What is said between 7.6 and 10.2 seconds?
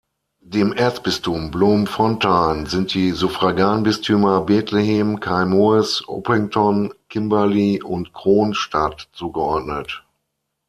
und Kroonstad zugeordnet.